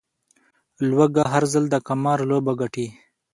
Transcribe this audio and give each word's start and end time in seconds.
لوږه، 0.87 1.23
هر 1.33 1.43
ځل 1.53 1.63
د 1.69 1.75
قمار 1.87 2.19
لوبه 2.31 2.53
ګټي 2.61 2.87